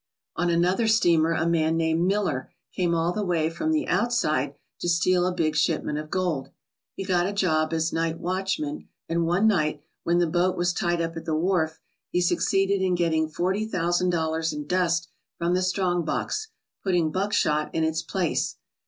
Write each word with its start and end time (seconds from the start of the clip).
On 0.35 0.49
another 0.49 0.87
steamer 0.87 1.33
a 1.33 1.45
man 1.45 1.77
named 1.77 2.07
Miller 2.07 2.49
came 2.75 2.95
all 2.95 3.11
the 3.11 3.23
way 3.23 3.51
from 3.51 3.71
the 3.71 3.87
"outside" 3.87 4.55
to 4.79 4.89
steal 4.89 5.27
a 5.27 5.31
big 5.31 5.55
shipment 5.55 5.99
of 5.99 6.09
gold. 6.09 6.49
He 6.95 7.03
got 7.05 7.27
a 7.27 7.31
job 7.31 7.71
as 7.71 7.93
night 7.93 8.17
watchman, 8.19 8.87
and 9.07 9.27
one 9.27 9.45
night, 9.45 9.83
when 10.01 10.17
the 10.17 10.25
boat 10.25 10.57
was 10.57 10.73
tied 10.73 11.01
up 11.03 11.15
at 11.17 11.25
the 11.25 11.35
wharf, 11.35 11.79
he 12.09 12.19
suc 12.19 12.39
ceeded 12.39 12.81
in 12.81 12.95
getting 12.95 13.29
forty 13.29 13.63
thousand 13.67 14.09
dollars 14.09 14.51
in 14.51 14.65
dust 14.65 15.07
from 15.37 15.53
the 15.53 15.61
strong 15.61 16.03
box, 16.03 16.47
putting 16.83 17.11
buckshot 17.11 17.69
in 17.75 17.83
its 17.83 18.01
place. 18.01 18.55